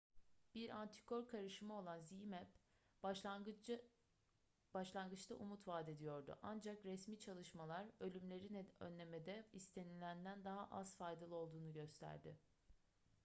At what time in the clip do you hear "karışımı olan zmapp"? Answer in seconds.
1.27-2.55